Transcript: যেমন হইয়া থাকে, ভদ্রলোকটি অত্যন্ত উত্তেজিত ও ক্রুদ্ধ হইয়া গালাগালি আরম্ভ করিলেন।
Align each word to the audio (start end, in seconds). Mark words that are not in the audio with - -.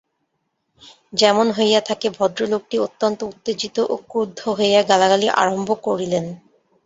যেমন 1.13 1.47
হইয়া 1.57 1.81
থাকে, 1.81 2.07
ভদ্রলোকটি 2.17 2.75
অত্যন্ত 2.79 3.19
উত্তেজিত 3.23 3.77
ও 3.85 3.95
ক্রুদ্ধ 4.09 4.39
হইয়া 4.57 4.81
গালাগালি 4.89 5.27
আরম্ভ 5.41 5.69
করিলেন। 5.85 6.25